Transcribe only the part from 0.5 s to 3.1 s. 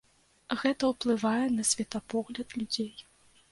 Гэта ўплывае на светапогляд людзей.